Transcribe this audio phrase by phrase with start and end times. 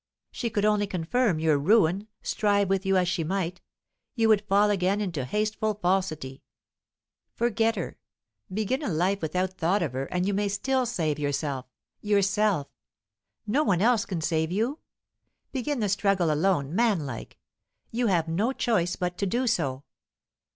[0.31, 3.61] She could only confirm your ruin, strive with you as she might;
[4.15, 6.41] you would fall again into hateful falsity.
[7.35, 7.99] Forget her,
[8.51, 11.67] begin a life without thought of her, and you may still save yourself
[12.01, 12.65] yourself;
[13.45, 14.79] no one else can save you.
[15.51, 17.37] Begin the struggle alone, manlike.
[17.91, 19.83] You have no choice but to do so."